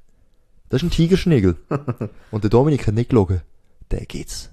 [0.70, 1.58] das ist ein Tigerschnägel.
[2.32, 3.42] und der Dominik hat nicht gelogen.
[3.92, 4.50] Der geht's.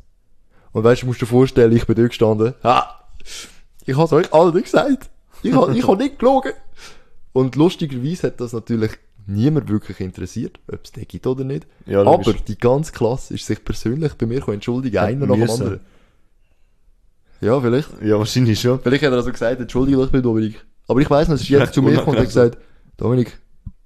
[0.72, 2.54] Und weißt du, musst dir vorstellen, ich bin dort gestanden.
[2.62, 3.08] Ha!
[3.86, 5.08] Ich hab's euch allen gesagt.
[5.42, 6.52] Ich hab, ich hab nicht gelogen.
[7.32, 8.92] Und lustigerweise hat das natürlich
[9.26, 11.66] niemand wirklich interessiert, ob es den gibt oder nicht.
[11.86, 15.80] Ja, Aber die ganze Klasse ist sich persönlich bei mir entschuldigen, einer nach dem anderen.
[17.40, 17.88] Ja, vielleicht.
[18.02, 18.80] Ja, wahrscheinlich schon.
[18.80, 20.64] Vielleicht hat er also gesagt, entschuldige, ich bin Dominik.
[20.88, 22.58] Aber ich weiss noch, es ist jetzt zu mir gekommen und hat gesagt,
[22.96, 23.38] Dominik,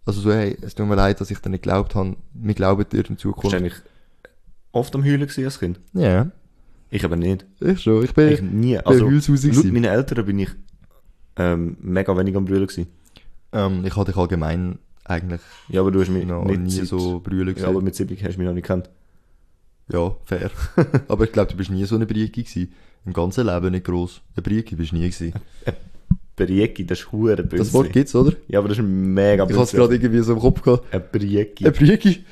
[0.07, 2.17] also so, hey, es tut mir leid, dass ich dir nicht geglaubt habe.
[2.33, 3.45] Wir glauben dir in Zukunft.
[3.45, 3.75] Wahrscheinlich
[4.73, 5.81] oft am Heulen als Kind.
[5.93, 6.31] Ja,
[6.91, 7.47] Ich aber nicht.
[7.61, 8.05] ich schon.
[8.05, 8.79] Ich bin, Ich nie.
[8.79, 10.51] Also, laut meinen Eltern bin ich
[11.37, 12.89] ähm, mega wenig am Brüllen gewesen.
[13.55, 16.87] Ähm, ich hatte dich allgemein eigentlich Ja, aber du hast mich noch nicht nie seit-
[16.87, 17.69] so brüllen Ja, gesehen.
[17.69, 18.91] aber mit 7 hast du mich noch nicht gekannt.
[19.93, 20.51] Ja, fair.
[21.09, 22.73] aber ich glaube, du bist nie so eine Brieki gewesen.
[23.07, 24.23] Im ganzen Leben nicht gross.
[24.35, 25.35] Eine Brieki bist du nie gewesen.
[26.37, 27.63] Brieki, das ist hure böse.
[27.63, 28.33] Das Wort gibt's, oder?
[28.49, 30.93] Ja, aber das ist mega Ich hab's gerade irgendwie so im Kopf gehabt.
[30.93, 31.65] Ein Brieki.
[31.65, 32.25] Eine Brieki.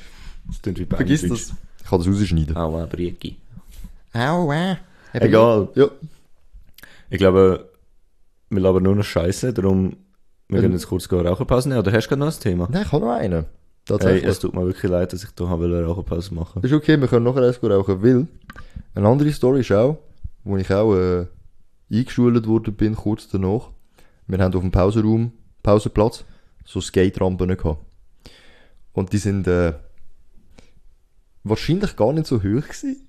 [0.48, 1.52] Das klingt wie Vergiss das.
[1.78, 2.56] Ich kann das rausschneiden.
[2.56, 3.36] Au, ein Brieki.
[4.14, 4.78] Aua.
[5.12, 5.68] Egal.
[5.74, 5.86] Ja.
[7.10, 7.68] Ich glaube,
[8.50, 9.96] wir labern nur noch Scheiße, darum
[10.52, 11.80] wir können jetzt kurz eine Raucherpause nehmen.
[11.80, 12.68] Oder hast du gerade noch ein Thema?
[12.70, 13.32] Nein, ich habe noch einen.
[13.42, 13.44] Hey,
[13.84, 14.24] Tatsächlich.
[14.24, 17.24] es tut mir wirklich leid, dass ich da eine Raucherpause machen ist okay, wir können
[17.24, 18.28] nachher eins rauchen, weil
[18.94, 19.98] eine andere Story ist auch,
[20.44, 21.26] wo ich auch äh,
[21.90, 23.70] eingeschult worden bin, kurz danach.
[24.28, 25.32] Wir haben auf dem Pausenraum,
[25.64, 26.24] Pausenplatz,
[26.64, 27.84] so Skate-Rampen gehabt.
[28.92, 29.72] Und die sind äh,
[31.44, 33.08] wahrscheinlich gar nicht so hoch gewesen,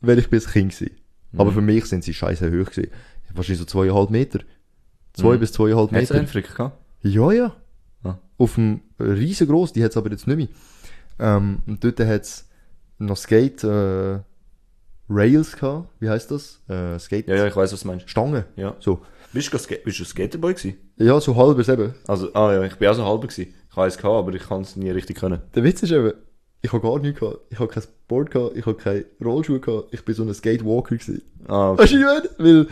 [0.00, 0.90] weil ich ein Kind.
[1.36, 1.54] Aber Mhm.
[1.54, 2.90] für mich sind sie scheiße hoch gewesen.
[3.34, 4.40] Wahrscheinlich so zweieinhalb Meter.
[5.14, 5.40] Zwei Mhm.
[5.40, 6.14] bis zweieinhalb Meter.
[6.14, 6.78] einen Frick gehabt?
[7.02, 7.56] Ja, ja.
[8.04, 8.18] Ah.
[8.38, 10.48] Auf dem riesengroß, die hat's aber jetzt nicht mehr.
[11.18, 12.48] Ähm, und dort hat's
[12.98, 14.20] noch Skate, äh,
[15.08, 15.88] Rails gehabt.
[16.00, 16.60] Wie heißt das?
[16.68, 18.08] Äh, Skate, Ja, ja, ich weiß, was du meinst.
[18.08, 18.46] Stange.
[18.56, 18.74] Ja.
[18.80, 19.00] So.
[19.32, 20.76] Bist du, Ska- bist du Skaterboy gewesen?
[20.96, 21.94] Ja, so halbes eben.
[22.06, 23.54] Also, ah ja, ich bin auch so halber gewesen.
[23.70, 25.40] Ich habe es gehabt, aber ich kann es nie richtig können.
[25.54, 26.12] Der Witz ist eben,
[26.64, 27.38] Ich habe gar nichts gehabt.
[27.50, 29.88] Ich habe kein Board gehabt, ich habe keine Rollschuhe gehabt.
[29.92, 31.22] Ich bin so ein Skatewalker gewesen.
[31.48, 31.98] Ah, Weißt du?
[32.38, 32.68] Weil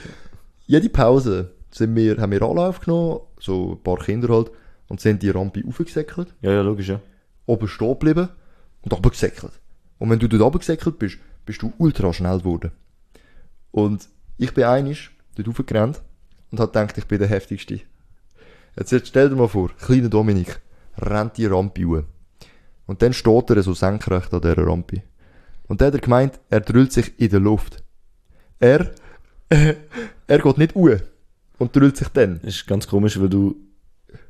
[0.66, 4.50] jede Pause sind wir, haben wir Anlauf genommen, so ein paar Kinder halt,
[4.88, 7.00] und sind die Rampe aufgesäckelt, Ja, ja, logisch, ja.
[7.46, 8.28] oben stehen geblieben
[8.82, 9.52] und runtergesäckelt.
[9.98, 12.72] Und wenn du dort runtergesäckelt bist, bist du ultra schnell geworden.
[13.70, 16.00] Und ich bin einig dort hochgerannt
[16.50, 17.80] und hab gedacht, ich bin der heftigste.
[18.76, 20.60] Jetzt, jetzt stell dir mal vor, kleiner Dominik
[20.98, 22.02] rennt die Rampe hoch.
[22.86, 25.02] Und dann steht er so senkrecht an dieser Rampe.
[25.68, 27.84] Und dann hat er gemeint, er drüllt sich in der Luft.
[28.58, 28.90] Er,
[29.48, 30.98] er geht nicht hoch
[31.60, 32.40] und drüllt sich dann.
[32.42, 33.54] Das ist ganz komisch, weil du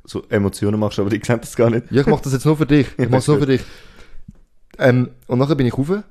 [0.05, 1.91] so Emotionen machst, aber die sehen das gar nicht.
[1.91, 2.89] Ja, ich mach das jetzt nur für dich.
[2.99, 3.63] Ich mach's nur für dich.
[4.79, 6.03] Ähm, und nachher bin ich rauf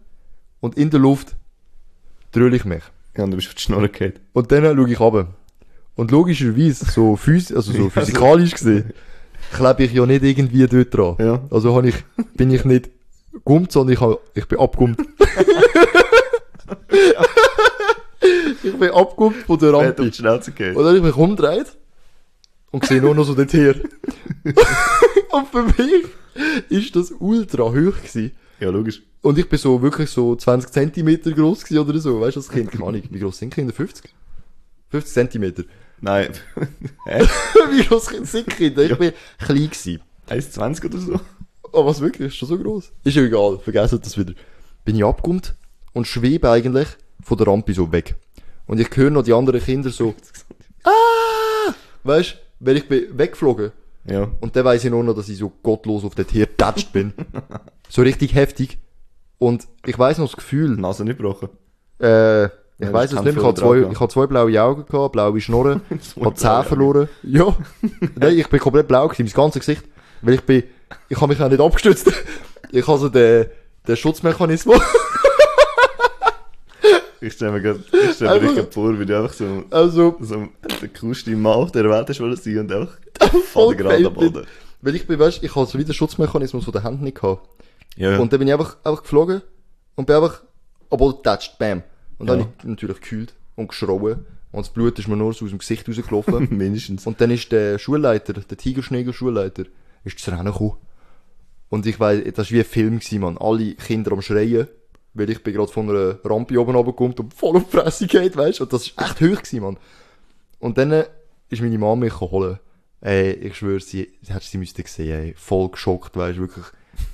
[0.62, 1.36] und in der Luft
[2.32, 2.84] drüll ich mich.
[3.18, 4.14] Ja, und du bist auf die Schnorre gefallen.
[4.32, 5.28] Und dann schaue ich runter.
[5.96, 8.94] Und logischerweise, so, phys also so physikalisch gesehen,
[9.52, 11.16] klebe ich ja nicht irgendwie dort dran.
[11.20, 11.42] Ja.
[11.52, 11.96] Also habe ich,
[12.38, 12.90] bin ich nicht
[13.44, 15.02] gummt, sondern ich, hab, ich bin abgummt.
[18.64, 20.02] ich bin abgummt von der Er hat Rampe.
[20.04, 20.76] auf die Schnauze gefallen.
[20.76, 21.78] Und dann habe ich mich umgedreht
[22.72, 23.76] und sehe nur noch so den Tier.
[25.32, 26.06] und für mich
[26.70, 28.32] ist das ultra hoch gewesen.
[28.60, 29.02] Ja, logisch.
[29.22, 32.22] Und ich bin so wirklich so 20 Zentimeter groß gewesen oder so.
[32.22, 32.72] Weißt du, als Kind?
[32.72, 33.04] Keine Ahnung.
[33.10, 33.74] Wie groß sind Kinder?
[33.74, 34.14] 50?
[34.90, 35.64] 50 Zentimeter.
[36.02, 36.30] Nein.
[37.06, 37.26] Hä?
[37.72, 38.84] Wie groß sind Kinder?
[38.84, 40.02] Ich bin klein gewesen.
[40.30, 41.20] 1,20 oder so?
[41.72, 42.30] Oh, was wirklich?
[42.30, 42.92] Ist schon so groß?
[43.04, 43.60] Ist ja egal.
[43.60, 44.34] Vergessen das wieder.
[44.86, 45.42] Bin ich abgekommen
[45.94, 46.88] und schwebe eigentlich
[47.22, 48.16] von der Rampe so weg.
[48.70, 50.14] Und ich höre noch die anderen Kinder so,
[50.84, 51.74] ah!
[52.04, 53.72] Weißt du, weil ich bin weggeflogen.
[54.06, 54.28] Ja.
[54.42, 57.14] Und dann weiss ich nur noch, dass ich so gottlos auf den Tier getatscht bin.
[57.90, 58.78] so richtig heftig.
[59.40, 61.50] Und ich weiss noch das Gefühl, Nase nicht gebrochen.
[62.00, 65.14] äh, ich Ja, weiss es nicht ich hatte zwei, ich hatte zwei blaue Augen gehabt,
[65.14, 65.82] blaue Schnorren,
[66.22, 67.10] habe Zähne verloren.
[67.24, 67.56] Ja.
[68.18, 69.84] Nein, ich bin komplett blau gewesen, mein ganzes Gesicht.
[70.22, 70.64] Weil ich bin,
[71.08, 72.12] ich habe mich auch nicht abgestützt.
[72.72, 73.48] Ich habe so den,
[73.88, 74.80] den Schutzmechanismus.
[77.22, 80.48] Ich stelle mir gerade, ich stell dich gerade vor, wie du einfach so, Also, so
[80.82, 82.98] der coolste Mann auf der Welt hast wollen sein und einfach
[83.52, 84.46] voll gerade am Boden.
[84.82, 87.48] Weil ich bin, weißt, ich habe so wie den Schutzmechanismus von der Hand nicht gehabt.
[87.98, 88.18] Ja.
[88.20, 89.42] Und dann bin ich einfach, einfach geflogen
[89.96, 90.42] und bin einfach
[90.90, 91.84] Boden getatscht, bam.
[92.18, 92.46] Und dann Ja.
[92.46, 94.26] habe ich natürlich gekühlt und geschrauen.
[94.52, 96.48] Und das Blut ist mir nur so aus dem Gesicht rausgelaufen.
[96.58, 97.06] mindestens.
[97.06, 99.66] und dann ist der Schulleiter, der Tigerschnägel-Schulleiter,
[100.06, 100.78] ist zu Rennen gekommen.
[101.70, 103.38] Und ich weiss, das war wie ein Film, gewesen, man.
[103.38, 104.68] Alle Kinder am Schreien,
[105.14, 108.38] weil ich bin gerade von einer Rampe oben runtergekommen und voll auf die Fresse geht,
[108.38, 108.64] weißt du.
[108.64, 109.78] Und das war echt hoch, gewesen, man.
[110.60, 111.06] Und dann äh,
[111.50, 112.60] ist meine Mama mich holen.
[113.02, 115.34] Ey, ich schwöre, sie, sie hätte sie müsste sehen, ey.
[115.38, 116.66] Voll geschockt, weißt du, wirklich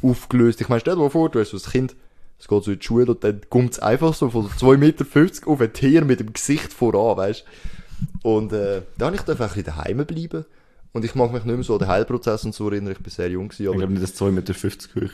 [0.02, 0.62] aufgelöst.
[0.62, 1.96] Ich meine, stell dir mal vor, du hast so ein Kind,
[2.40, 5.48] es geht so in die Schule und dann kommt es einfach so von 2,50 Meter
[5.48, 7.46] auf ein Tier mit dem Gesicht voran, weißt
[8.22, 8.30] du.
[8.30, 10.46] Und äh, dann ich einfach ein bisschen daheim bleiben.
[10.92, 13.12] Und ich mag mich nicht mehr so an den Heilprozess und so erinnern, ich bin
[13.12, 15.12] sehr jung gewesen, Ich aber glaube nicht, dass 2,50 Meter hoch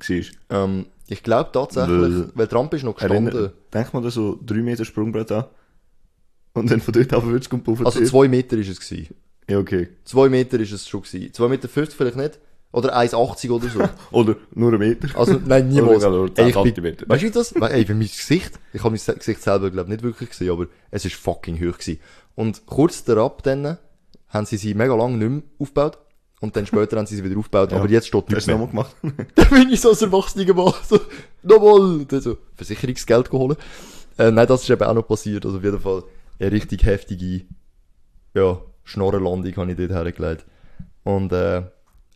[0.00, 0.64] war.
[0.64, 3.28] ähm, ich glaube tatsächlich, Weil- weil, Rampe ist noch gestanden.
[3.28, 5.44] Erinner, denk mal da so 3 Meter Sprungbrett an.
[6.54, 7.84] Und dann von dort auf würdest du puffen.
[7.86, 9.14] Also zwei Meter ist es gewesen.
[9.48, 9.88] Ja, okay.
[10.04, 11.32] Zwei Meter ist es schon gewesen.
[11.32, 12.38] Zwei Meter fünfzig vielleicht nicht.
[12.72, 13.80] Oder 1,80 oder so.
[14.10, 15.08] Oder nur ein Meter.
[15.18, 16.04] Also, nein, niemals.
[16.04, 17.08] Oder sogar Ey, ich 10 bin, Zentimeter.
[17.08, 17.52] weißt du das?
[17.52, 21.04] Ey, für mein Gesicht, ich habe mein Gesicht selber, glaube nicht wirklich gesehen, aber es
[21.04, 22.00] ist fucking hoch gewesen.
[22.34, 23.78] Und kurz darauf dann,
[24.28, 25.98] haben sie sie mega lang nicht mehr aufgebaut.
[26.40, 27.78] Und dann später haben sie sie wieder aufgebaut, Ja.
[27.78, 28.58] aber jetzt steht nichts mehr.
[28.58, 28.94] gemacht?
[29.34, 31.00] Dann bin ich so als Erwachsener Mann, so,
[31.42, 33.58] nochmal, dann so, Versicherungsgeld geholt.
[34.18, 36.02] Äh, nein, das ist eben auch noch passiert, also auf jeden Fall
[36.38, 37.42] eine richtig heftige,
[38.34, 40.44] ja, Schnorrenlandung habe ich dort hergelegt.
[41.04, 41.62] Und, äh,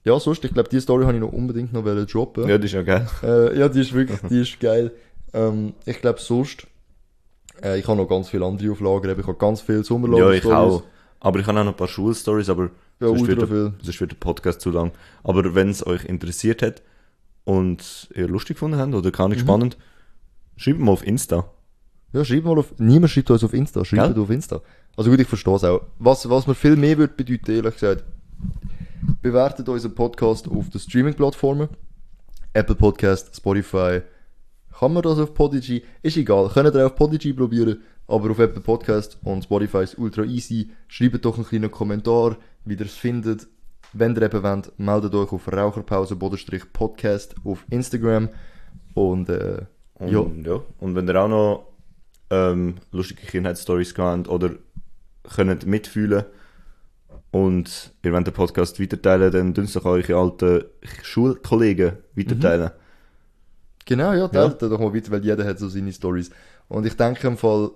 [0.04, 2.48] ja, sonst, ich glaube, die Story habe ich noch unbedingt noch droppen.
[2.48, 3.06] ja, das ist ja geil.
[3.22, 4.92] Äh, ja, die ist wirklich, die ist geil.
[5.32, 6.66] Ähm, ich glaube, sonst,
[7.62, 10.44] äh, ich habe noch ganz viele andere Auflagen, ich habe ganz viele Ja, Sommerlager ich
[10.44, 10.82] auch.
[11.20, 13.70] Aber ich habe auch noch ein paar Schulstories, aber Ja, sonst, ultra wird viel.
[13.70, 14.92] der, sonst wird der Podcast zu lang.
[15.24, 16.82] Aber wenn es euch interessiert hat
[17.44, 19.44] und ihr lustig gefunden habt oder gar nicht Mhm.
[19.46, 19.78] spannend,
[20.56, 21.50] schreibt mal auf Insta.
[22.12, 24.60] Ja, schreibt mal auf, niemand schreibt uns auf Insta, schreibt auf Insta.
[24.96, 25.82] Also gut, ich verstehe es auch.
[25.98, 28.04] Was, was mir viel mehr würde bedeuten, ehrlich gesagt,
[29.22, 31.68] bewertet unseren Podcast auf den Streaming-Plattformen.
[32.52, 34.00] Apple Podcast, Spotify.
[34.78, 35.82] Kann man das auf Podigy?
[36.02, 36.48] Ist egal.
[36.52, 37.80] Könnt ihr auch auf Podigy probieren.
[38.10, 40.72] Aber auf Apple Podcast und Spotify ist ultra easy.
[40.88, 43.46] Schreibt doch einen kleinen Kommentar, wie ihr es findet.
[43.92, 48.28] Wenn ihr eben wollt, meldet euch auf Raucherpause-Podcast auf Instagram.
[48.94, 49.62] Und, äh,
[49.94, 50.26] Und, ja.
[50.44, 50.60] ja.
[50.80, 51.68] Und wenn ihr auch noch
[52.30, 54.56] ähm, lustige Kindheitsstories habt oder
[55.22, 56.24] könnt mitfühlen
[57.30, 60.64] und ihr wollt den Podcast weiterteilen, dann tun doch eure alten
[61.04, 62.72] Schulkollegen weiterteilen.
[63.86, 64.68] Genau, ja, teilt ja.
[64.68, 66.30] doch mal weiter, weil jeder hat so seine Stories.
[66.66, 67.70] Und ich denke im Fall,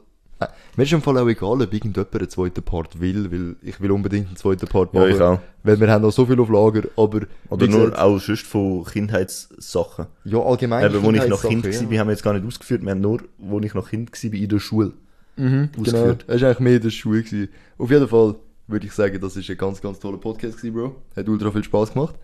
[0.76, 3.90] Mir ist im Fall auch egal, ob irgendjemand einen zweiten Part will, weil ich will
[3.90, 5.38] unbedingt einen zweiten Part Ja, ich auch.
[5.62, 7.20] Weil wir haben noch so viel auf Lager, aber...
[7.48, 10.06] Oder nur gesagt, auch sonst von Kindheitssachen.
[10.24, 12.90] Ja, allgemein Eben, wo ich noch Kind war, wir haben jetzt gar nicht ausgeführt, wir
[12.90, 14.92] haben nur, wo ich noch Kind war, in der Schule.
[15.36, 15.82] Mhm, genau.
[15.82, 16.24] ausgeführt.
[16.26, 17.22] Das war eigentlich mehr in der Schule.
[17.22, 17.48] Gewesen.
[17.78, 18.34] Auf jeden Fall
[18.66, 20.96] würde ich sagen, das ist ein ganz, ganz toller Podcast gewesen, Bro.
[21.16, 22.14] Hat ultra viel Spaß gemacht.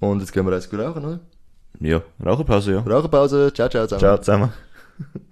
[0.00, 1.20] Und jetzt gehen wir eins rauchen, oder?
[1.80, 2.80] Ja, Raucherpause, ja.
[2.80, 3.52] Raucherpause.
[3.52, 3.98] Ciao, ciao, ciao.
[3.98, 4.52] Ciao zusammen.